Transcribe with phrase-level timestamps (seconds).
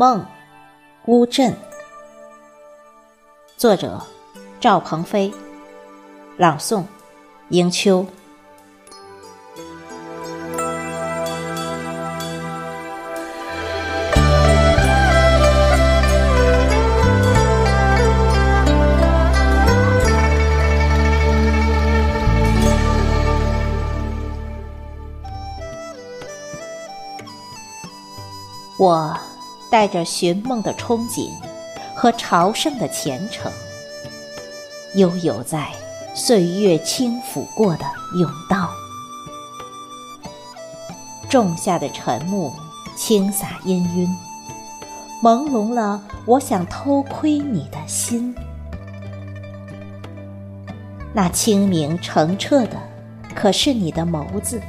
[0.00, 0.24] 梦，
[1.04, 1.54] 乌镇。
[3.58, 4.00] 作者：
[4.58, 5.30] 赵鹏飞。
[6.38, 6.84] 朗诵：
[7.50, 8.06] 迎秋。
[28.78, 29.14] 我
[29.70, 31.30] 带着寻梦的憧憬
[31.94, 33.50] 和朝圣的虔诚，
[34.94, 35.68] 悠游在
[36.14, 37.84] 岁月轻抚过的
[38.14, 38.68] 甬道，
[41.28, 42.52] 仲夏的晨暮
[42.96, 44.08] 轻洒氤氲，
[45.22, 48.34] 朦胧了我想偷窥你的心。
[51.12, 52.76] 那清明澄澈的，
[53.34, 54.60] 可是你的眸子，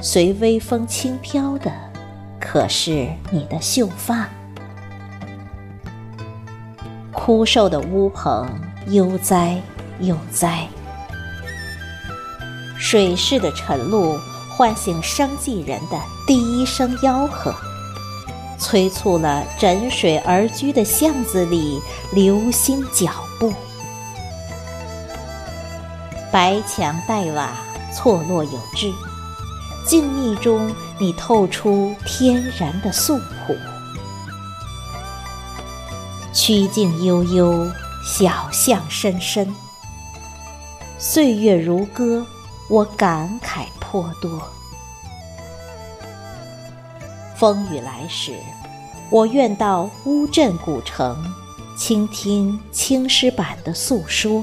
[0.00, 1.87] 随微风轻飘的。
[2.50, 4.26] 可是你的秀发，
[7.12, 8.48] 枯瘦的乌篷
[8.86, 9.60] 悠哉
[10.00, 10.66] 悠哉，
[12.78, 14.18] 水势的晨露
[14.56, 17.54] 唤醒生计人的第一声吆喝，
[18.58, 21.78] 催促了枕水而居的巷子里
[22.14, 23.52] 流星脚步。
[26.32, 27.50] 白墙黛瓦
[27.92, 28.90] 错落有致，
[29.86, 30.74] 静谧中。
[31.00, 33.54] 你透出天然的素朴，
[36.32, 37.70] 曲径悠悠，
[38.04, 39.54] 小巷深深，
[40.98, 42.26] 岁月如歌，
[42.68, 44.42] 我感慨颇多。
[47.36, 48.32] 风雨来时，
[49.08, 51.16] 我愿到乌镇古城，
[51.76, 54.42] 倾听青石板的诉说。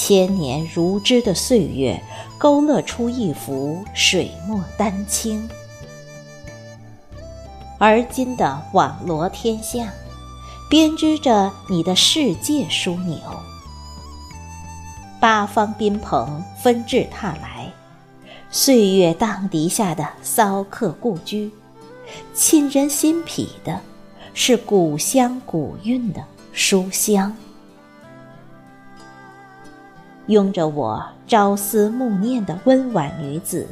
[0.00, 2.00] 千年如织的岁月，
[2.38, 5.50] 勾勒出一幅水墨丹青。
[7.78, 9.92] 而今的网罗天下，
[10.70, 13.18] 编织着你的世界枢纽。
[15.18, 17.72] 八方宾朋纷至沓来，
[18.52, 21.50] 岁月荡涤下的骚客故居，
[22.32, 23.80] 沁人心脾的，
[24.32, 27.36] 是古香古韵的书香。
[30.28, 33.66] 拥着我朝思暮念的温婉女子，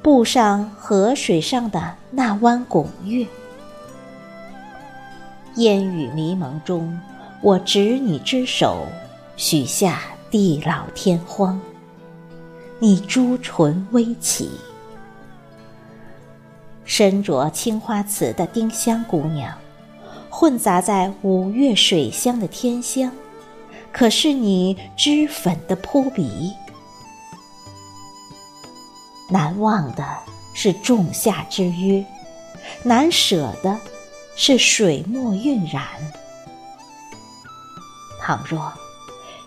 [0.00, 3.26] 步上河水上的那弯拱月。
[5.56, 6.96] 烟雨迷蒙中，
[7.40, 8.86] 我执你之手，
[9.36, 11.60] 许下地老天荒。
[12.78, 14.50] 你朱唇微启，
[16.84, 19.52] 身着青花瓷的丁香姑娘，
[20.30, 23.10] 混杂在五月水乡的天香。
[23.96, 26.52] 可是你脂粉的扑鼻，
[29.30, 30.04] 难忘的
[30.52, 32.04] 是仲夏之约，
[32.82, 33.80] 难舍的
[34.36, 35.82] 是水墨晕染。
[38.20, 38.70] 倘若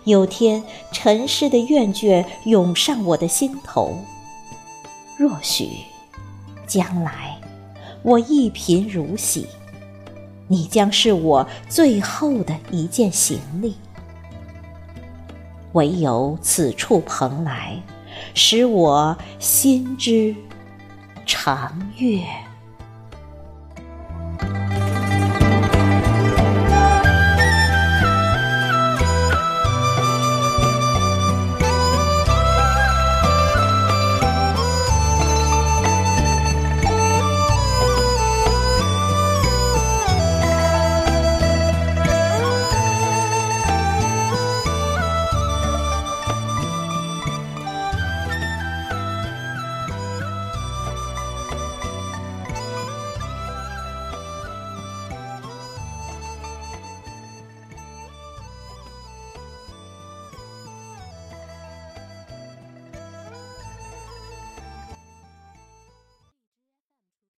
[0.02, 3.96] 有天尘世的怨倦涌上我的心头，
[5.16, 5.68] 若许
[6.66, 7.40] 将来
[8.02, 9.46] 我一贫如洗，
[10.48, 13.76] 你将是我最后的一件行李。
[15.72, 17.80] 唯有此处蓬莱，
[18.34, 20.34] 使我心之
[21.26, 22.22] 长悦。